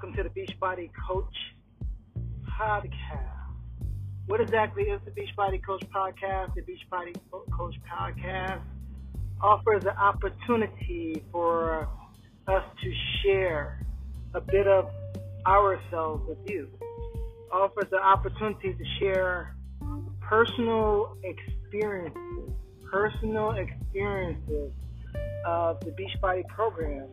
welcome 0.00 0.14
to 0.14 0.22
the 0.22 0.28
Beachbody 0.28 0.88
Coach 1.08 1.34
Podcast. 2.56 3.32
What 4.26 4.40
exactly 4.40 4.84
is 4.84 5.00
the 5.04 5.10
Beachbody 5.10 5.60
Coach 5.66 5.82
Podcast? 5.92 6.54
The 6.54 6.62
Beachbody 6.62 7.16
Coach 7.32 7.74
Podcast 7.90 8.62
offers 9.40 9.82
an 9.82 9.96
opportunity 9.96 11.20
for 11.32 11.88
us 12.46 12.62
to 12.80 12.92
share 13.24 13.84
a 14.34 14.40
bit 14.40 14.68
of 14.68 14.88
ourselves 15.44 16.22
with 16.28 16.38
you. 16.48 16.68
Offers 17.52 17.90
an 17.90 17.98
opportunity 17.98 18.74
to 18.74 18.84
share 19.00 19.56
personal 20.20 21.16
experiences, 21.24 22.52
personal 22.88 23.50
experiences 23.50 24.70
of 25.44 25.80
the 25.80 25.90
Beachbody 25.90 26.46
program 26.46 27.08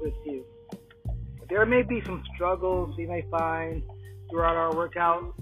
with 0.00 0.14
you. 0.24 0.44
There 1.52 1.66
may 1.66 1.82
be 1.82 2.00
some 2.06 2.24
struggles 2.34 2.96
we 2.96 3.04
may 3.04 3.26
find 3.30 3.82
throughout 4.30 4.56
our 4.56 4.74
workout, 4.74 5.34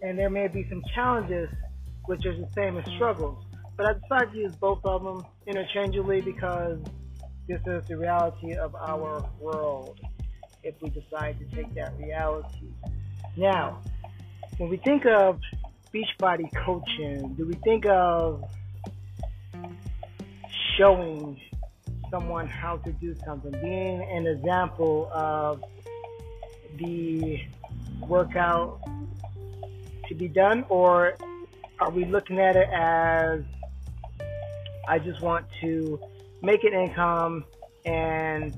and 0.00 0.16
there 0.16 0.30
may 0.30 0.46
be 0.46 0.64
some 0.68 0.80
challenges 0.94 1.48
which 2.04 2.24
are 2.24 2.36
the 2.36 2.48
same 2.54 2.78
as 2.78 2.84
struggles. 2.94 3.44
But 3.76 3.86
I 3.86 3.92
decided 3.94 4.32
to 4.34 4.38
use 4.38 4.54
both 4.54 4.78
of 4.84 5.02
them 5.02 5.26
interchangeably 5.44 6.20
because 6.20 6.78
this 7.48 7.60
is 7.66 7.84
the 7.88 7.96
reality 7.96 8.54
of 8.54 8.76
our 8.76 9.28
world 9.40 9.98
if 10.62 10.80
we 10.80 10.90
decide 10.90 11.36
to 11.40 11.56
take 11.56 11.74
that 11.74 11.98
reality. 11.98 12.68
Now, 13.36 13.82
when 14.58 14.70
we 14.70 14.76
think 14.76 15.04
of 15.04 15.40
Beachbody 15.92 16.48
coaching, 16.64 17.34
do 17.34 17.44
we 17.44 17.54
think 17.64 17.86
of 17.86 18.44
showing 20.78 21.40
someone 22.16 22.46
how 22.46 22.78
to 22.78 22.92
do 22.92 23.14
something, 23.26 23.52
being 23.62 24.02
an 24.10 24.26
example 24.26 25.10
of 25.12 25.62
the 26.78 27.38
workout 28.00 28.80
to 30.08 30.14
be 30.14 30.26
done, 30.26 30.64
or 30.70 31.14
are 31.78 31.90
we 31.90 32.06
looking 32.06 32.38
at 32.40 32.56
it 32.56 32.68
as 32.72 33.42
I 34.88 34.98
just 34.98 35.20
want 35.20 35.44
to 35.60 36.00
make 36.40 36.64
an 36.64 36.72
income 36.72 37.44
and 37.84 38.56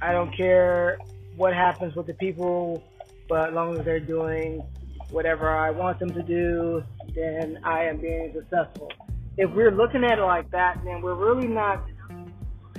I 0.00 0.12
don't 0.12 0.34
care 0.34 0.98
what 1.36 1.52
happens 1.52 1.94
with 1.94 2.06
the 2.06 2.14
people, 2.14 2.82
but 3.28 3.50
as 3.50 3.54
long 3.54 3.78
as 3.78 3.84
they're 3.84 4.00
doing 4.00 4.62
whatever 5.10 5.50
I 5.50 5.70
want 5.70 5.98
them 5.98 6.10
to 6.14 6.22
do, 6.22 6.82
then 7.14 7.58
I 7.64 7.84
am 7.84 7.98
being 7.98 8.32
successful. 8.34 8.90
If 9.36 9.50
we're 9.50 9.70
looking 9.70 10.04
at 10.04 10.18
it 10.18 10.22
like 10.22 10.50
that, 10.52 10.80
then 10.84 11.02
we're 11.02 11.14
really 11.14 11.48
not 11.48 11.84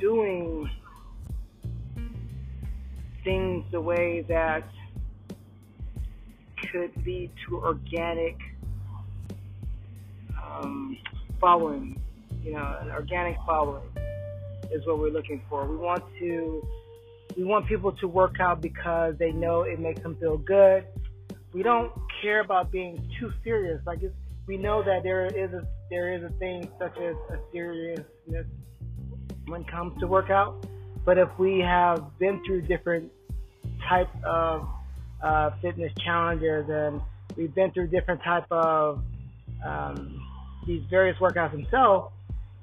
doing 0.04 0.70
things 3.24 3.64
the 3.72 3.80
way 3.80 4.26
that 4.28 4.68
could 6.70 6.92
lead 7.06 7.32
to 7.48 7.56
organic 7.60 8.38
um, 10.44 10.98
following. 11.40 12.02
You 12.44 12.52
know, 12.52 12.78
an 12.82 12.92
organic 12.92 13.38
following 13.46 13.88
is 14.72 14.86
what 14.86 15.00
we're 15.00 15.10
looking 15.10 15.42
for. 15.50 15.66
We 15.66 15.78
want 15.78 16.04
to 16.20 16.68
we 17.38 17.46
want 17.46 17.66
people 17.68 17.94
to 17.94 18.08
work 18.08 18.42
out 18.42 18.60
because 18.60 19.16
they 19.18 19.32
know 19.32 19.62
it 19.62 19.80
makes 19.80 20.02
them 20.02 20.18
feel 20.18 20.38
good. 20.38 20.84
We 21.54 21.64
don't 21.64 21.94
care 22.22 22.42
about 22.42 22.74
being 22.74 23.10
too 23.22 23.32
serious. 23.42 23.80
Like 23.86 24.04
it's, 24.04 24.14
we 24.48 24.58
know 24.58 24.84
that 24.84 25.04
there 25.04 25.28
is 25.28 25.54
a 25.54 25.66
there 25.90 26.14
is 26.14 26.24
a 26.24 26.30
thing 26.40 26.70
such 26.78 26.98
as 26.98 27.16
a 27.30 27.40
seriousness 27.54 28.48
when 29.48 29.62
it 29.62 29.68
comes 29.68 30.00
to 30.00 30.08
workout. 30.08 30.66
But 31.06 31.18
if 31.18 31.30
we 31.38 31.60
have 31.60 32.18
been 32.20 32.42
through 32.46 32.64
different 32.64 33.12
types 33.90 34.16
of 34.26 34.68
uh, 35.22 35.52
fitness 35.62 35.92
challenges 36.04 36.66
and 36.70 37.02
we've 37.36 37.54
been 37.54 37.72
through 37.72 37.88
different 37.88 38.22
type 38.24 38.46
of 38.52 39.02
um, 39.66 40.26
these 40.66 40.84
various 40.90 41.18
workouts 41.18 41.52
themselves, 41.52 42.14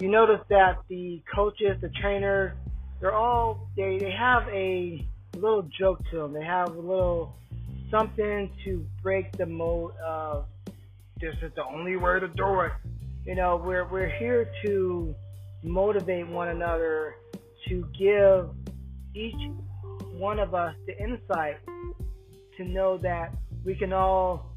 you 0.00 0.08
notice 0.10 0.40
that 0.48 0.78
the 0.88 1.22
coaches, 1.34 1.76
the 1.82 1.90
trainers, 2.00 2.52
they're 3.00 3.14
all 3.14 3.68
they 3.76 3.98
they 3.98 4.10
have 4.10 4.46
a 4.48 5.06
little 5.36 5.68
joke 5.78 6.00
to 6.10 6.18
them. 6.18 6.32
They 6.32 6.44
have 6.44 6.68
a 6.68 6.80
little 6.80 7.34
something 7.90 8.50
to 8.64 8.86
break 9.02 9.32
the 9.36 9.46
mode 9.46 9.92
of 9.96 10.46
this 11.20 11.34
is 11.42 11.52
the 11.54 11.64
only 11.64 11.96
way 11.96 12.20
to 12.20 12.28
do 12.28 12.60
it. 12.60 12.72
You 13.26 13.34
know, 13.34 13.62
we're 13.62 13.86
we're 13.86 14.08
here 14.08 14.50
to 14.64 15.14
motivate 15.62 16.28
one 16.28 16.48
another 16.48 17.16
to 17.68 17.86
give 17.98 18.50
each 19.14 19.34
one 20.12 20.38
of 20.38 20.54
us 20.54 20.74
the 20.86 20.98
insight 20.98 21.56
to 22.56 22.64
know 22.64 22.98
that 22.98 23.34
we 23.64 23.74
can 23.74 23.92
all 23.92 24.54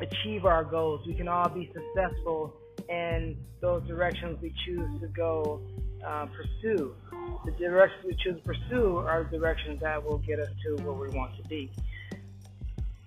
achieve 0.00 0.44
our 0.44 0.64
goals. 0.64 1.06
We 1.06 1.14
can 1.14 1.28
all 1.28 1.48
be 1.48 1.70
successful 1.72 2.54
in 2.88 3.36
those 3.60 3.86
directions 3.86 4.38
we 4.40 4.54
choose 4.64 5.00
to 5.00 5.08
go 5.08 5.60
uh, 6.06 6.26
pursue. 6.26 6.94
The 7.44 7.52
directions 7.52 8.04
we 8.04 8.16
choose 8.22 8.36
to 8.36 8.42
pursue 8.42 8.98
are 8.98 9.28
the 9.30 9.38
directions 9.38 9.80
that 9.80 10.02
will 10.02 10.18
get 10.18 10.38
us 10.38 10.48
to 10.64 10.82
where 10.82 10.94
we 10.94 11.08
want 11.16 11.36
to 11.36 11.48
be. 11.48 11.70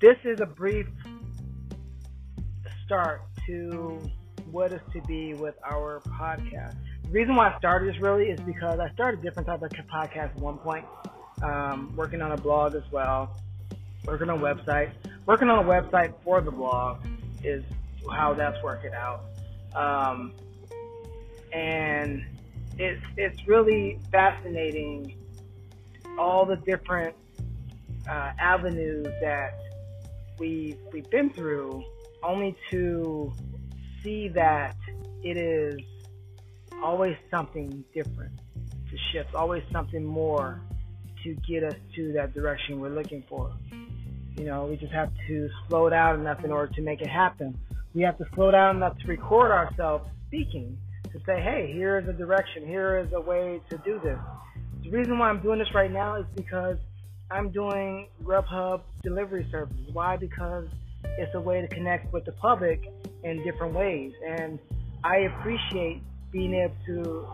This 0.02 0.18
is 0.26 0.40
a 0.42 0.46
brief 0.46 0.88
start 2.86 3.22
to 3.48 4.00
what 4.50 4.74
is 4.74 4.82
to 4.94 5.02
be 5.04 5.34
with 5.34 5.56
our 5.64 6.02
podcast 6.02 6.76
the 7.12 7.20
reason 7.20 7.36
why 7.36 7.50
I 7.54 7.58
started 7.58 7.94
this 7.94 8.02
really 8.02 8.28
is 8.28 8.40
because 8.40 8.80
I 8.80 8.90
started 8.92 9.22
different 9.22 9.46
type 9.46 9.62
of 9.62 9.70
podcast 9.70 10.16
at 10.16 10.36
one 10.38 10.58
point, 10.58 10.86
um, 11.44 11.94
working 11.98 12.22
on 12.22 12.32
a 12.32 12.38
blog 12.38 12.74
as 12.74 12.90
well, 12.90 13.36
working 14.06 14.30
on 14.30 14.40
a 14.40 14.42
website. 14.42 14.92
Working 15.26 15.50
on 15.50 15.60
a 15.60 15.68
website 15.68 16.14
for 16.24 16.40
the 16.40 16.52
blog 16.52 17.06
is 17.44 17.66
how 18.10 18.34
that's 18.34 18.64
working 18.64 18.92
out. 18.94 19.26
Um, 19.76 20.34
and 21.52 22.26
it's, 22.78 23.04
it's 23.18 23.46
really 23.46 24.00
fascinating 24.10 25.18
all 26.18 26.46
the 26.46 26.56
different 26.56 27.14
uh, 28.10 28.32
avenues 28.40 29.06
that 29.22 29.60
we've, 30.40 30.78
we've 30.94 31.10
been 31.10 31.30
through 31.30 31.84
only 32.24 32.56
to 32.70 33.34
see 34.02 34.30
that 34.30 34.78
it 35.24 35.36
is 35.36 35.78
always 36.84 37.16
something 37.30 37.84
different 37.94 38.32
to 38.90 38.98
shift, 39.12 39.34
always 39.36 39.64
something 39.72 40.04
more 40.04 40.62
to 41.24 41.36
get 41.48 41.64
us 41.64 41.76
to 41.96 42.12
that 42.14 42.34
direction 42.34 42.80
we're 42.80 42.90
looking 42.90 43.24
for. 43.30 43.54
You 44.38 44.46
know, 44.46 44.66
we 44.66 44.78
just 44.78 44.94
have 44.94 45.12
to 45.28 45.50
slow 45.68 45.90
down 45.90 46.20
enough 46.20 46.44
in 46.44 46.52
order 46.52 46.74
to 46.74 46.82
make 46.82 47.02
it 47.02 47.10
happen. 47.10 47.58
We 47.94 48.02
have 48.04 48.18
to 48.18 48.26
slow 48.34 48.52
down 48.52 48.78
enough 48.78 48.98
to 49.00 49.08
record 49.08 49.52
ourselves 49.52 50.06
speaking 50.28 50.78
to 51.12 51.20
say, 51.26 51.42
hey, 51.42 51.72
here 51.74 52.00
is 52.00 52.08
a 52.08 52.14
direction, 52.14 52.66
here 52.66 52.98
is 53.00 53.12
a 53.14 53.20
way 53.20 53.62
to 53.70 53.78
do 53.80 54.00
this. 54.04 54.18
The 54.84 54.90
reason 54.90 55.20
why 55.20 55.30
I'm 55.30 55.42
doing 55.42 55.60
this 55.60 55.74
right 55.76 55.92
now 55.92 56.16
is 56.16 56.26
because 56.36 56.78
I'm 57.30 57.52
doing 57.52 58.08
Grubhub 58.24 58.82
delivery 59.04 59.48
services. 59.52 59.88
Why? 59.94 60.18
Because 60.18 60.68
it's 61.18 61.34
a 61.36 61.40
way 61.40 61.62
to 61.62 61.68
connect 61.68 62.12
with 62.14 62.26
the 62.26 62.32
public 62.34 62.82
in 63.24 63.44
different 63.44 63.74
ways. 63.74 64.14
And 64.28 64.60
I 65.04 65.18
appreciate 65.18 66.02
being 66.32 66.54
able 66.54 66.76
to 66.86 67.28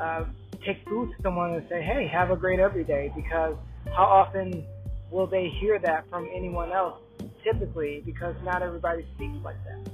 uh, 0.00 0.24
take 0.64 0.78
food 0.88 1.10
to 1.16 1.22
someone 1.22 1.52
and 1.54 1.66
say, 1.68 1.82
hey, 1.82 2.08
have 2.12 2.30
a 2.30 2.36
great 2.36 2.60
every 2.60 2.84
day, 2.84 3.12
because 3.14 3.56
how 3.94 4.04
often 4.04 4.64
will 5.10 5.26
they 5.26 5.48
hear 5.60 5.78
that 5.78 6.08
from 6.10 6.28
anyone 6.34 6.72
else? 6.72 7.00
Typically, 7.44 8.02
because 8.04 8.34
not 8.44 8.62
everybody 8.62 9.06
speaks 9.14 9.38
like 9.44 9.56
that. 9.64 9.92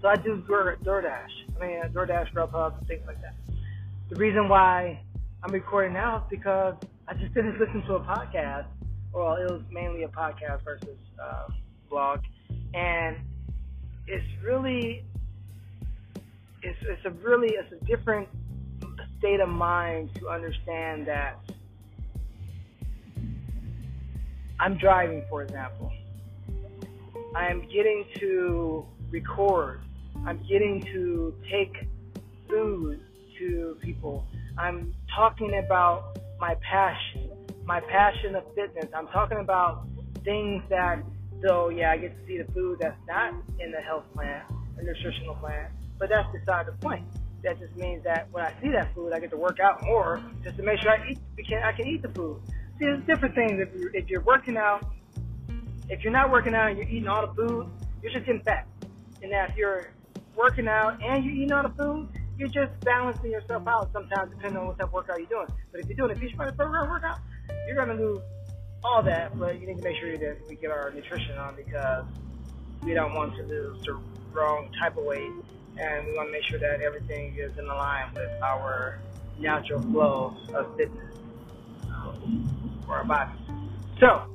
So 0.00 0.08
I 0.08 0.16
do 0.16 0.42
DoorDash. 0.48 1.28
I 1.56 1.66
mean, 1.66 1.80
DoorDash, 1.92 2.32
Grubhub, 2.34 2.86
things 2.88 3.02
like 3.06 3.20
that. 3.22 3.34
The 4.10 4.16
reason 4.16 4.48
why 4.48 5.00
I'm 5.44 5.52
recording 5.52 5.92
now 5.92 6.18
is 6.18 6.22
because 6.28 6.74
I 7.06 7.14
just 7.14 7.32
didn't 7.34 7.58
listen 7.58 7.82
to 7.86 7.94
a 7.94 8.00
podcast. 8.00 8.66
Well, 9.12 9.34
it 9.36 9.50
was 9.50 9.62
mainly 9.70 10.02
a 10.02 10.08
podcast 10.08 10.64
versus 10.64 10.98
uh, 11.22 11.48
blog, 11.88 12.20
and 12.74 13.16
it's 14.06 14.24
really 14.44 15.04
it's 16.62 16.78
it's 16.82 17.04
a 17.04 17.10
really 17.10 17.54
it's 17.54 17.72
a 17.72 17.84
different 17.84 18.28
state 19.18 19.40
of 19.40 19.48
mind 19.48 20.10
to 20.16 20.28
understand 20.28 21.06
that 21.06 21.38
I'm 24.60 24.78
driving, 24.78 25.24
for 25.28 25.42
example. 25.42 25.92
I 27.34 27.48
am 27.48 27.62
getting 27.62 28.04
to 28.20 28.86
record. 29.10 29.80
I'm 30.24 30.38
getting 30.48 30.82
to 30.92 31.34
take 31.50 31.88
food 32.48 33.00
to 33.38 33.76
people. 33.82 34.24
I'm 34.56 34.94
talking 35.16 35.60
about 35.64 36.18
my 36.38 36.54
passion, 36.62 37.30
my 37.64 37.80
passion 37.80 38.36
of 38.36 38.44
fitness. 38.54 38.86
I'm 38.94 39.08
talking 39.08 39.38
about 39.38 39.86
things 40.22 40.62
that, 40.68 41.02
though, 41.42 41.70
yeah, 41.70 41.90
I 41.90 41.96
get 41.96 42.16
to 42.20 42.26
see 42.26 42.38
the 42.38 42.52
food 42.52 42.78
that's 42.80 42.96
not 43.08 43.34
in 43.58 43.72
the 43.72 43.80
health 43.80 44.04
plan, 44.14 44.42
the 44.76 44.82
nutritional 44.84 45.34
plan, 45.36 45.70
but 46.02 46.08
that's 46.08 46.28
beside 46.32 46.66
the 46.66 46.72
point. 46.72 47.04
That 47.44 47.60
just 47.60 47.76
means 47.76 48.02
that 48.02 48.26
when 48.32 48.44
I 48.44 48.52
see 48.60 48.72
that 48.72 48.92
food, 48.92 49.12
I 49.12 49.20
get 49.20 49.30
to 49.30 49.36
work 49.36 49.60
out 49.60 49.84
more 49.84 50.20
just 50.42 50.56
to 50.56 50.64
make 50.64 50.80
sure 50.80 50.90
I 50.90 51.10
eat. 51.10 51.18
I 51.64 51.70
can 51.70 51.86
eat 51.86 52.02
the 52.02 52.08
food. 52.08 52.40
See, 52.48 52.86
there's 52.86 53.04
different 53.06 53.36
things. 53.36 53.60
If 53.60 53.72
you're, 53.72 53.94
if 53.94 54.10
you're 54.10 54.22
working 54.22 54.56
out, 54.56 54.84
if 55.88 56.02
you're 56.02 56.12
not 56.12 56.32
working 56.32 56.56
out 56.56 56.70
and 56.70 56.76
you're 56.76 56.88
eating 56.88 57.06
all 57.06 57.24
the 57.24 57.32
food, 57.34 57.70
you're 58.02 58.10
just 58.10 58.26
getting 58.26 58.42
fat. 58.42 58.66
And 59.22 59.30
now 59.30 59.46
if 59.48 59.56
you're 59.56 59.92
working 60.36 60.66
out 60.66 61.00
and 61.00 61.24
you're 61.24 61.34
eating 61.34 61.52
all 61.52 61.62
the 61.62 61.74
food, 61.80 62.08
you're 62.36 62.48
just 62.48 62.72
balancing 62.80 63.30
yourself 63.30 63.62
out 63.68 63.92
sometimes 63.92 64.32
depending 64.32 64.58
on 64.58 64.66
what 64.66 64.78
type 64.78 64.88
of 64.88 64.92
workout 64.92 65.18
you're 65.20 65.28
doing. 65.28 65.46
But 65.70 65.82
if 65.82 65.86
you're 65.86 66.08
doing 66.08 66.10
a 66.10 66.20
Beachbody 66.20 66.56
program 66.56 66.90
workout, 66.90 67.20
you're 67.68 67.86
to 67.86 67.94
lose 67.94 68.22
all 68.82 69.04
that, 69.04 69.38
but 69.38 69.60
you 69.60 69.68
need 69.68 69.76
to 69.76 69.84
make 69.84 70.00
sure 70.00 70.18
that 70.18 70.38
we 70.48 70.56
get 70.56 70.72
our 70.72 70.90
nutrition 70.90 71.38
on 71.38 71.54
because 71.54 72.04
we 72.82 72.92
don't 72.92 73.14
want 73.14 73.36
to 73.36 73.44
lose 73.44 73.84
the 73.84 73.96
wrong 74.32 74.68
type 74.80 74.96
of 74.96 75.04
weight 75.04 75.30
and 75.78 76.06
we 76.06 76.12
want 76.14 76.28
to 76.28 76.32
make 76.32 76.44
sure 76.44 76.58
that 76.58 76.80
everything 76.80 77.36
is 77.38 77.56
in 77.58 77.66
line 77.66 78.12
with 78.14 78.30
our 78.42 78.98
natural 79.38 79.80
flow 79.82 80.36
of 80.54 80.76
fitness 80.76 81.16
um, 81.86 82.82
for 82.86 82.96
our 82.96 83.04
body. 83.04 83.32
So, 84.00 84.26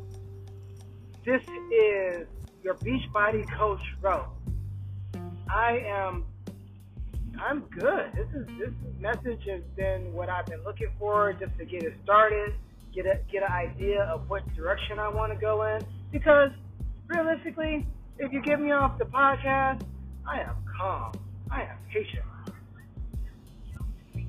this 1.25 1.42
is 1.72 2.28
your 2.63 2.75
Beachbody 2.75 3.50
Coach 3.57 3.81
Ro. 4.01 4.28
I 5.50 5.80
am 5.86 6.25
I'm 7.39 7.62
good. 7.69 8.12
This 8.16 8.28
is 8.34 8.48
this 8.57 8.74
message 9.00 9.44
has 9.48 9.62
been 9.75 10.12
what 10.13 10.30
I've 10.30 10.45
been 10.48 10.63
looking 10.63 10.89
for 10.98 11.34
just 11.34 11.57
to 11.60 11.66
get 11.66 11.84
it 11.84 11.94
started, 12.04 12.54
get 12.94 13.06
a 13.06 13.19
get 13.31 13.44
an 13.44 13.51
idea 13.51 14.04
of 14.04 14.30
what 14.30 14.44
direction 14.56 15.00
I 15.00 15.07
want 15.10 15.31
to 15.34 15.38
go 15.38 15.63
in. 15.63 15.81
Because 16.12 16.50
realistically, 17.07 17.86
if 18.18 18.31
you 18.31 18.42
get 18.42 18.60
me 18.60 18.72
off 18.72 18.98
the 18.98 19.06
podcast, 19.06 19.84
I 20.28 20.42
am 20.42 20.56
calm. 20.78 21.12
I 21.98 22.06
am. 22.20 22.54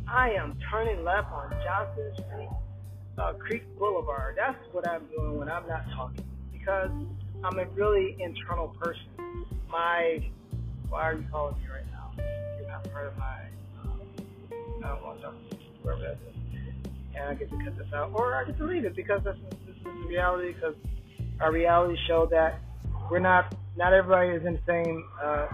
I 0.08 0.30
am 0.30 0.58
turning 0.70 1.04
left 1.04 1.30
on 1.30 1.50
Johnson 1.62 2.12
Street, 2.14 2.48
uh, 3.18 3.34
Creek 3.34 3.62
Boulevard. 3.78 4.36
That's 4.38 4.56
what 4.72 4.88
I'm 4.88 5.04
doing 5.14 5.38
when 5.38 5.50
I'm 5.50 5.68
not 5.68 5.84
talking 5.94 6.24
because 6.50 6.88
I'm 7.44 7.58
a 7.58 7.66
really 7.74 8.16
internal 8.20 8.68
person. 8.80 9.46
My, 9.70 10.24
why 10.88 11.10
are 11.10 11.14
you 11.16 11.26
calling 11.30 11.56
me 11.56 11.68
right 11.70 11.84
now? 11.92 12.10
You 12.58 12.66
haven't 12.68 12.90
heard 12.90 13.08
of 13.08 13.18
my, 13.18 13.40
um, 13.84 14.00
I 14.82 14.88
don't 14.88 15.04
want 15.04 15.18
to 15.18 15.24
talk 15.26 15.34
to 15.50 15.56
whoever 15.82 16.00
that 16.00 16.12
is. 16.12 16.90
And 17.16 17.24
I 17.28 17.34
get 17.34 17.50
to 17.50 17.56
cut 17.62 17.76
this 17.76 17.92
out, 17.92 18.12
or 18.14 18.34
I 18.34 18.44
get 18.44 18.56
to 18.56 18.64
leave 18.64 18.86
it 18.86 18.96
because 18.96 19.22
this 19.24 19.36
is, 19.36 19.58
this 19.66 19.76
is 19.76 20.08
reality. 20.08 20.54
Because 20.54 20.74
our 21.38 21.52
reality 21.52 21.98
show 22.06 22.26
that 22.30 22.60
we're 23.10 23.18
not, 23.18 23.54
not 23.76 23.92
everybody 23.92 24.30
is 24.30 24.46
in 24.46 24.54
the 24.54 24.60
same. 24.66 25.04
Uh, 25.22 25.48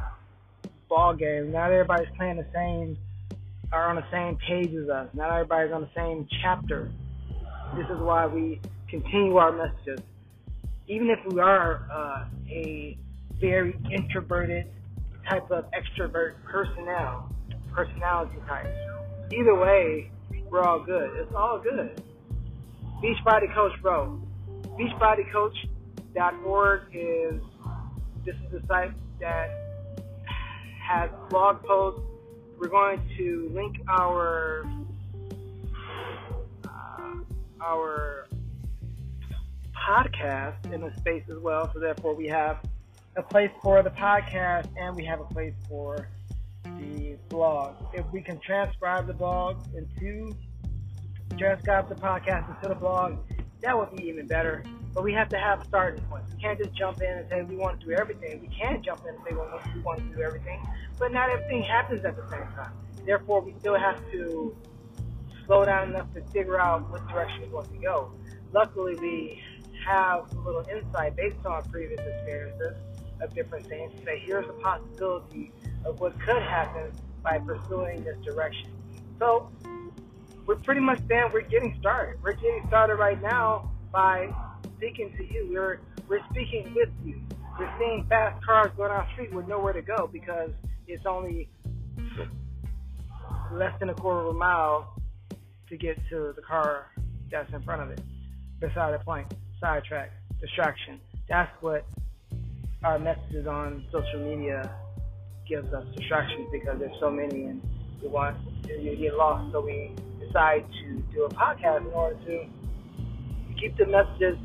ball 0.94 1.12
game. 1.12 1.50
Not 1.50 1.72
everybody's 1.72 2.06
playing 2.16 2.36
the 2.36 2.46
same, 2.54 2.96
are 3.72 3.90
on 3.90 3.96
the 3.96 4.04
same 4.12 4.38
page 4.46 4.72
as 4.74 4.88
us. 4.88 5.08
Not 5.12 5.32
everybody's 5.32 5.72
on 5.72 5.80
the 5.80 5.90
same 5.96 6.28
chapter. 6.40 6.88
This 7.76 7.86
is 7.86 7.98
why 7.98 8.26
we 8.26 8.60
continue 8.88 9.36
our 9.36 9.50
messages. 9.50 9.98
Even 10.86 11.10
if 11.10 11.18
we 11.32 11.40
are 11.40 11.88
uh, 11.92 12.26
a 12.48 12.96
very 13.40 13.76
introverted 13.90 14.68
type 15.28 15.50
of 15.50 15.64
extrovert 15.72 16.34
personnel, 16.44 17.28
personality 17.72 18.36
type. 18.46 18.72
Either 19.32 19.56
way, 19.56 20.12
we're 20.48 20.62
all 20.62 20.78
good. 20.78 21.10
It's 21.16 21.34
all 21.34 21.58
good. 21.58 22.00
Beachbody 23.02 23.52
Coach 23.52 23.72
Ro. 23.82 24.20
Beachbodycoach.org 24.78 26.82
is 26.92 27.40
this 28.24 28.36
is 28.36 28.52
the 28.52 28.62
site 28.68 28.92
that 29.20 29.63
has 30.84 31.10
blog 31.30 31.62
posts. 31.64 32.00
We're 32.58 32.68
going 32.68 33.00
to 33.16 33.50
link 33.54 33.76
our 33.88 34.64
uh, 36.64 37.14
our 37.62 38.26
podcast 39.74 40.72
in 40.72 40.80
the 40.82 40.92
space 40.96 41.24
as 41.30 41.38
well. 41.38 41.70
So 41.72 41.80
therefore, 41.80 42.14
we 42.14 42.26
have 42.28 42.58
a 43.16 43.22
place 43.22 43.50
for 43.62 43.82
the 43.82 43.90
podcast 43.90 44.68
and 44.76 44.94
we 44.94 45.04
have 45.04 45.20
a 45.20 45.24
place 45.24 45.54
for 45.68 46.08
the 46.64 47.16
blog. 47.28 47.74
If 47.92 48.04
we 48.12 48.20
can 48.20 48.38
transcribe 48.40 49.06
the 49.06 49.14
blog 49.14 49.64
into 49.74 50.36
transcribe 51.38 51.88
the 51.88 51.94
podcast 51.96 52.48
into 52.56 52.68
the 52.68 52.74
blog, 52.74 53.18
that 53.64 53.76
would 53.76 53.96
be 53.96 54.04
even 54.08 54.26
better. 54.26 54.62
But 54.94 55.02
we 55.02 55.12
have 55.14 55.28
to 55.30 55.38
have 55.38 55.64
starting 55.64 56.02
points. 56.04 56.32
We 56.32 56.40
can't 56.40 56.58
just 56.58 56.74
jump 56.74 57.00
in 57.02 57.10
and 57.10 57.28
say 57.28 57.42
we 57.42 57.56
want 57.56 57.80
to 57.80 57.86
do 57.86 57.92
everything. 57.92 58.40
We 58.40 58.48
can't 58.48 58.84
jump 58.84 59.00
in 59.02 59.14
and 59.14 59.18
say 59.28 59.34
well, 59.34 59.60
we 59.74 59.80
want 59.80 59.98
to 59.98 60.16
do 60.16 60.22
everything, 60.22 60.60
but 60.98 61.12
not 61.12 61.30
everything 61.30 61.62
happens 61.62 62.04
at 62.04 62.14
the 62.16 62.22
same 62.30 62.46
time. 62.54 62.72
Therefore, 63.04 63.40
we 63.40 63.54
still 63.58 63.76
have 63.76 63.98
to 64.12 64.54
slow 65.46 65.64
down 65.64 65.90
enough 65.90 66.12
to 66.14 66.22
figure 66.32 66.60
out 66.60 66.88
what 66.90 67.06
direction 67.08 67.42
we 67.42 67.48
want 67.48 67.72
to 67.72 67.78
go. 67.78 68.12
Luckily, 68.52 68.94
we 68.96 69.42
have 69.84 70.32
a 70.32 70.40
little 70.40 70.64
insight 70.72 71.16
based 71.16 71.44
on 71.44 71.62
previous 71.64 72.00
experiences 72.00 72.76
of 73.20 73.34
different 73.34 73.66
things 73.66 73.92
to 73.94 74.04
say 74.04 74.22
here's 74.24 74.48
a 74.48 74.52
possibility 74.62 75.52
of 75.84 76.00
what 76.00 76.18
could 76.20 76.42
happen 76.42 76.92
by 77.22 77.38
pursuing 77.38 78.04
this 78.04 78.16
direction. 78.24 78.70
So 79.18 79.50
we're 80.46 80.56
pretty 80.56 80.80
much 80.80 81.00
then 81.08 81.24
we're 81.32 81.42
getting 81.42 81.76
started. 81.80 82.22
We're 82.22 82.34
getting 82.34 82.64
started 82.68 82.96
right 82.96 83.20
now 83.20 83.70
by 83.92 84.34
speaking 84.76 85.14
to 85.16 85.24
you. 85.24 85.48
We're 85.50 85.80
we're 86.08 86.24
speaking 86.30 86.74
with 86.74 86.90
you. 87.04 87.20
We're 87.58 87.72
seeing 87.78 88.06
fast 88.08 88.44
cars 88.44 88.70
going 88.76 88.90
down 88.90 89.06
the 89.06 89.12
street 89.12 89.32
with 89.32 89.48
nowhere 89.48 89.72
to 89.72 89.82
go 89.82 90.08
because 90.12 90.50
it's 90.86 91.06
only 91.06 91.48
less 93.52 93.72
than 93.78 93.88
a 93.88 93.94
quarter 93.94 94.20
of 94.20 94.34
a 94.34 94.38
mile 94.38 94.94
to 95.68 95.76
get 95.76 95.96
to 96.10 96.32
the 96.34 96.42
car 96.42 96.90
that's 97.30 97.52
in 97.52 97.62
front 97.62 97.82
of 97.82 97.90
it. 97.90 98.00
Beside 98.60 98.98
the 98.98 99.04
point, 99.04 99.32
sidetrack, 99.60 100.12
distraction. 100.40 101.00
That's 101.28 101.50
what 101.62 101.86
our 102.82 102.98
messages 102.98 103.46
on 103.46 103.84
social 103.90 104.20
media 104.20 104.70
gives 105.48 105.72
us 105.72 105.86
distractions 105.96 106.48
because 106.52 106.78
there's 106.78 106.98
so 107.00 107.10
many 107.10 107.44
and 107.44 107.62
we 108.02 108.08
want 108.08 108.36
you 108.68 108.96
get 108.96 109.14
lost. 109.16 109.52
So 109.52 109.60
we 109.60 109.92
decide 110.26 110.64
to 110.82 111.02
do 111.12 111.24
a 111.24 111.28
podcast 111.30 111.86
in 111.86 111.92
order 111.92 112.16
to 112.26 112.46
keep 113.60 113.76
the 113.76 113.86
messages 113.86 114.36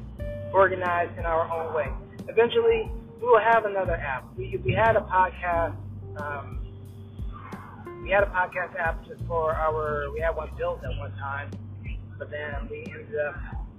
organized 0.53 1.17
in 1.17 1.25
our 1.25 1.49
own 1.51 1.73
way. 1.73 1.87
Eventually, 2.27 2.91
we 3.21 3.27
will 3.27 3.39
have 3.39 3.65
another 3.65 3.95
app. 3.95 4.25
We, 4.37 4.59
we 4.63 4.73
had 4.73 4.95
a 4.95 5.01
podcast. 5.01 5.75
Um, 6.17 6.59
we 8.03 8.11
had 8.11 8.23
a 8.23 8.27
podcast 8.27 8.75
app 8.77 9.05
just 9.05 9.21
for 9.27 9.53
our. 9.53 10.11
We 10.13 10.19
had 10.19 10.35
one 10.35 10.49
built 10.57 10.83
at 10.83 10.97
one 10.97 11.11
time, 11.17 11.51
but 12.17 12.29
then 12.31 12.67
we 12.69 12.85
ended 12.87 13.19
up 13.27 13.35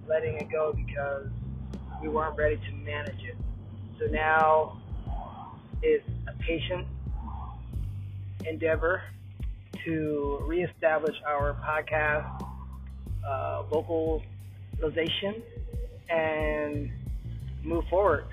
letting 0.08 0.34
it 0.34 0.50
go 0.50 0.72
because 0.72 1.28
we 2.02 2.08
weren't 2.08 2.36
ready 2.36 2.56
to 2.56 2.72
manage 2.84 3.22
it. 3.25 3.36
So 3.98 4.06
now 4.06 4.80
it's 5.82 6.08
a 6.28 6.32
patient 6.42 6.86
endeavor 8.46 9.02
to 9.84 10.42
reestablish 10.46 11.16
our 11.26 11.54
podcast 11.64 12.46
uh, 13.26 13.62
localization 13.70 15.42
and 16.08 16.90
move 17.62 17.84
forward. 17.88 18.25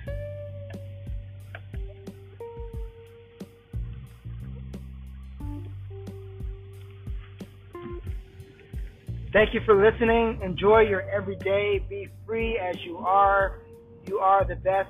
Thank 9.34 9.54
you 9.54 9.62
for 9.66 9.76
listening. 9.76 10.40
Enjoy 10.42 10.80
your 10.80 11.02
everyday. 11.10 11.86
Be 11.88 12.08
free 12.26 12.58
as 12.58 12.76
you 12.84 12.98
are. 12.98 13.60
You 14.08 14.20
are 14.20 14.44
the 14.46 14.56
best 14.56 14.90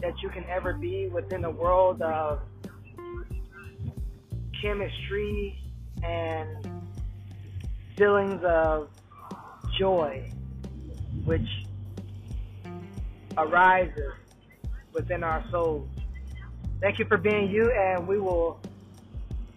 that 0.00 0.14
you 0.22 0.30
can 0.30 0.44
ever 0.50 0.72
be 0.72 1.08
within 1.08 1.42
the 1.42 1.50
world 1.50 2.02
of 2.02 2.40
chemistry 4.60 5.63
and 6.04 6.68
feelings 7.96 8.42
of 8.44 8.88
joy, 9.78 10.30
which 11.24 11.48
arises 13.36 14.14
within 14.92 15.24
our 15.24 15.44
souls. 15.50 15.88
Thank 16.80 16.98
you 16.98 17.04
for 17.06 17.16
being 17.16 17.50
you, 17.50 17.72
and 17.72 18.06
we 18.06 18.18
will 18.18 18.60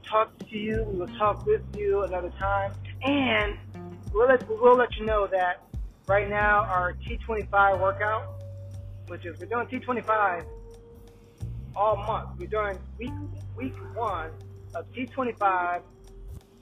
talk 0.03 0.37
to 0.39 0.57
you. 0.57 0.83
We 0.91 0.99
will 0.99 1.17
talk 1.17 1.45
with 1.45 1.61
you 1.75 2.03
another 2.03 2.31
time, 2.39 2.73
and 3.03 3.57
we'll 4.13 4.27
let, 4.27 4.47
we'll 4.47 4.77
let 4.77 4.95
you 4.95 5.05
know 5.05 5.27
that 5.27 5.63
right 6.07 6.29
now 6.29 6.63
our 6.63 6.93
T25 6.93 7.81
workout, 7.81 8.41
which 9.07 9.25
is 9.25 9.37
we're 9.39 9.47
doing 9.47 9.67
T25 9.67 10.45
all 11.75 11.97
month. 11.97 12.29
We're 12.39 12.47
doing 12.47 12.79
week 12.97 13.11
week 13.55 13.73
one 13.93 14.31
of 14.75 14.85
T25 14.93 15.81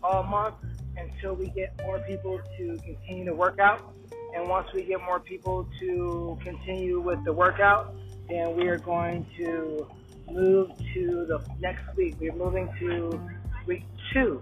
all 0.05 0.23
month 0.23 0.55
until 0.97 1.33
we 1.33 1.47
get 1.47 1.73
more 1.83 1.99
people 1.99 2.39
to 2.57 2.77
continue 2.85 3.25
to 3.25 3.33
work 3.33 3.59
out. 3.59 3.93
And 4.35 4.47
once 4.47 4.67
we 4.73 4.83
get 4.83 5.01
more 5.01 5.19
people 5.19 5.67
to 5.79 6.37
continue 6.43 6.99
with 6.99 7.23
the 7.25 7.33
workout, 7.33 7.95
then 8.29 8.55
we 8.55 8.67
are 8.67 8.77
going 8.77 9.25
to 9.37 9.87
move 10.31 10.69
to 10.93 11.25
the 11.27 11.43
next 11.59 11.83
week. 11.95 12.15
We're 12.19 12.35
moving 12.35 12.69
to 12.79 13.19
week 13.65 13.83
two. 14.13 14.41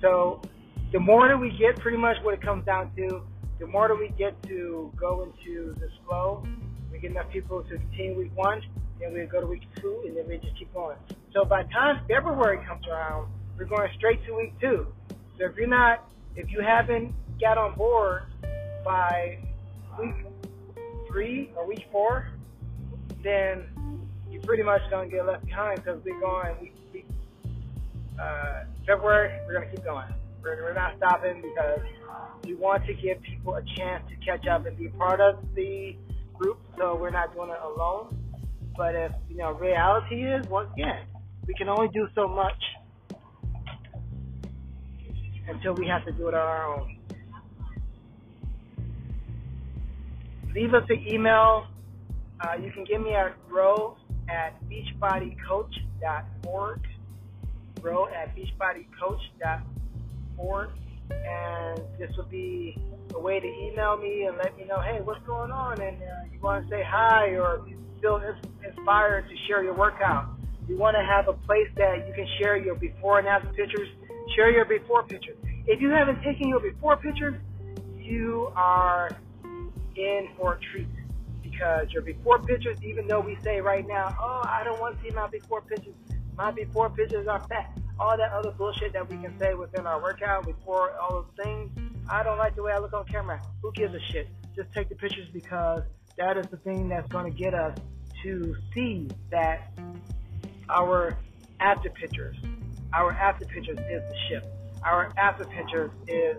So 0.00 0.40
the 0.92 1.00
more 1.00 1.28
that 1.28 1.38
we 1.38 1.50
get, 1.50 1.78
pretty 1.78 1.98
much 1.98 2.16
what 2.22 2.34
it 2.34 2.42
comes 2.42 2.64
down 2.64 2.94
to, 2.96 3.22
the 3.58 3.66
more 3.66 3.88
that 3.88 3.98
we 3.98 4.08
get 4.16 4.40
to 4.44 4.92
go 4.96 5.22
into 5.22 5.74
this 5.80 5.90
flow, 6.06 6.44
we 6.92 6.98
get 6.98 7.10
enough 7.10 7.30
people 7.30 7.62
to 7.62 7.76
continue 7.76 8.18
week 8.18 8.36
one, 8.36 8.62
then 9.00 9.12
we 9.12 9.24
go 9.24 9.40
to 9.40 9.46
week 9.46 9.62
two, 9.76 10.02
and 10.06 10.16
then 10.16 10.28
we 10.28 10.38
just 10.38 10.56
keep 10.58 10.72
going. 10.72 10.96
So 11.32 11.44
by 11.44 11.62
the 11.64 11.68
time 11.70 12.00
February 12.08 12.64
comes 12.66 12.86
around, 12.86 13.28
we're 13.60 13.66
going 13.66 13.90
straight 13.98 14.24
to 14.24 14.34
week 14.34 14.58
two. 14.58 14.86
So 15.38 15.44
if 15.44 15.56
you're 15.56 15.68
not, 15.68 16.08
if 16.34 16.50
you 16.50 16.62
haven't 16.62 17.12
got 17.38 17.58
on 17.58 17.76
board 17.76 18.22
by 18.84 19.38
week 19.98 20.14
three 21.06 21.52
or 21.54 21.68
week 21.68 21.84
four, 21.92 22.30
then 23.22 23.64
you're 24.30 24.40
pretty 24.42 24.62
much 24.62 24.80
going 24.88 25.10
to 25.10 25.16
get 25.16 25.26
left 25.26 25.44
behind 25.44 25.76
because 25.76 26.00
we're 26.02 26.18
going 26.20 26.58
week, 26.62 26.74
week 26.94 27.06
uh, 28.18 28.64
February, 28.86 29.30
we're 29.46 29.52
going 29.52 29.68
to 29.68 29.76
keep 29.76 29.84
going. 29.84 30.08
We're, 30.42 30.62
we're 30.62 30.72
not 30.72 30.96
stopping 30.96 31.42
because 31.42 31.80
we 32.44 32.54
want 32.54 32.86
to 32.86 32.94
give 32.94 33.20
people 33.20 33.56
a 33.56 33.62
chance 33.76 34.02
to 34.08 34.16
catch 34.24 34.46
up 34.46 34.64
and 34.64 34.76
be 34.78 34.88
part 34.88 35.20
of 35.20 35.38
the 35.54 35.96
group. 36.32 36.58
So 36.78 36.96
we're 36.96 37.10
not 37.10 37.34
doing 37.34 37.50
it 37.50 37.60
alone. 37.62 38.16
But 38.74 38.94
if 38.94 39.12
you 39.28 39.36
know, 39.36 39.52
reality 39.52 40.24
is 40.24 40.46
once 40.48 40.70
again, 40.72 41.04
we 41.46 41.52
can 41.52 41.68
only 41.68 41.88
do 41.88 42.08
so 42.14 42.26
much 42.26 42.56
until 45.50 45.74
we 45.74 45.86
have 45.86 46.04
to 46.06 46.12
do 46.12 46.28
it 46.28 46.34
on 46.34 46.40
our 46.40 46.74
own. 46.74 46.96
Leave 50.54 50.72
us 50.74 50.84
an 50.88 51.04
email. 51.08 51.66
Uh, 52.40 52.54
you 52.60 52.70
can 52.72 52.84
give 52.84 53.02
me 53.02 53.12
a 53.12 53.34
Ro 53.48 53.96
at 54.28 54.54
beachbodycoach.org. 54.68 56.80
Ro 57.82 58.08
at 58.08 58.36
beachbodycoach.org. 58.36 60.70
And 61.10 61.80
this 61.98 62.10
will 62.16 62.28
be 62.30 62.78
a 63.14 63.20
way 63.20 63.40
to 63.40 63.46
email 63.46 63.96
me 63.96 64.26
and 64.28 64.36
let 64.38 64.56
me 64.56 64.64
know, 64.64 64.80
hey, 64.80 65.00
what's 65.02 65.20
going 65.26 65.50
on? 65.50 65.80
And 65.80 65.96
uh, 65.96 66.28
you 66.32 66.38
want 66.40 66.64
to 66.64 66.70
say 66.70 66.84
hi 66.86 67.34
or 67.36 67.66
feel 68.00 68.22
inspired 68.66 69.28
to 69.28 69.34
share 69.46 69.62
your 69.62 69.74
workout. 69.74 70.30
You 70.68 70.78
want 70.78 70.96
to 70.96 71.04
have 71.04 71.28
a 71.28 71.34
place 71.46 71.68
that 71.76 72.06
you 72.06 72.14
can 72.14 72.26
share 72.40 72.56
your 72.56 72.76
before 72.76 73.18
and 73.18 73.28
after 73.28 73.48
pictures. 73.48 73.88
Share 74.40 74.52
your 74.52 74.64
before 74.64 75.02
pictures. 75.02 75.36
If 75.66 75.82
you 75.82 75.90
haven't 75.90 76.22
taken 76.22 76.48
your 76.48 76.60
before 76.60 76.96
pictures, 76.96 77.34
you 77.98 78.50
are 78.56 79.10
in 79.96 80.28
for 80.38 80.54
a 80.54 80.60
treat 80.72 80.88
because 81.42 81.92
your 81.92 82.00
before 82.00 82.38
pictures, 82.38 82.78
even 82.82 83.06
though 83.06 83.20
we 83.20 83.36
say 83.44 83.60
right 83.60 83.86
now, 83.86 84.16
oh, 84.18 84.42
I 84.46 84.64
don't 84.64 84.80
want 84.80 84.96
to 84.96 85.04
see 85.04 85.14
my 85.14 85.26
before 85.26 85.60
pictures, 85.60 85.92
my 86.38 86.52
before 86.52 86.88
pictures 86.88 87.28
are 87.28 87.46
fat. 87.48 87.78
All 87.98 88.16
that 88.16 88.32
other 88.32 88.52
bullshit 88.52 88.94
that 88.94 89.10
we 89.10 89.18
can 89.18 89.38
say 89.38 89.52
within 89.52 89.86
our 89.86 90.00
workout 90.00 90.46
before 90.46 90.92
all 90.92 91.10
those 91.20 91.44
things. 91.44 91.70
I 92.08 92.22
don't 92.22 92.38
like 92.38 92.56
the 92.56 92.62
way 92.62 92.72
I 92.72 92.78
look 92.78 92.94
on 92.94 93.04
camera. 93.04 93.42
Who 93.60 93.72
gives 93.72 93.94
a 93.94 94.00
shit? 94.10 94.26
Just 94.56 94.72
take 94.72 94.88
the 94.88 94.94
pictures 94.94 95.28
because 95.34 95.82
that 96.16 96.38
is 96.38 96.46
the 96.46 96.56
thing 96.56 96.88
that's 96.88 97.08
going 97.08 97.30
to 97.30 97.38
get 97.38 97.52
us 97.52 97.76
to 98.22 98.56
see 98.72 99.06
that 99.30 99.78
our 100.70 101.18
after 101.60 101.90
pictures, 101.90 102.36
our 102.92 103.12
after 103.12 103.44
pictures 103.44 103.78
is 103.78 104.02
the 104.08 104.16
ship. 104.28 104.44
Our 104.82 105.12
after 105.16 105.44
pictures 105.44 105.90
is 106.08 106.36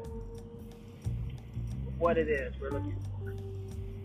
what 1.97 2.17
it 2.17 2.27
is 2.27 2.53
we're 2.59 2.71
looking 2.71 2.95
for. 3.19 3.33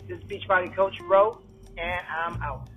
This 0.06 0.18
is 0.18 0.24
Beachbody 0.24 0.74
Coach 0.74 0.98
Bro, 1.08 1.40
and 1.78 2.06
I'm 2.08 2.40
out. 2.42 2.68